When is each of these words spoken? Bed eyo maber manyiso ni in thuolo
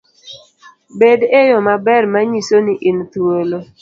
Bed 0.99 1.21
eyo 1.41 1.57
maber 1.67 2.03
manyiso 2.13 2.57
ni 2.65 2.73
in 2.89 2.97
thuolo 3.11 3.57